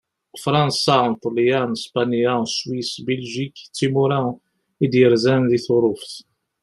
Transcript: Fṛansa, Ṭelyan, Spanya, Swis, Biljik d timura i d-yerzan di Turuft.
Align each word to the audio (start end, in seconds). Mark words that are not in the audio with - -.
Fṛansa, 0.43 0.97
Ṭelyan, 1.23 1.71
Spanya, 1.83 2.33
Swis, 2.55 2.91
Biljik 3.05 3.55
d 3.67 3.71
timura 3.75 4.21
i 4.83 4.85
d-yerzan 4.91 5.43
di 5.49 5.59
Turuft. 5.65 6.13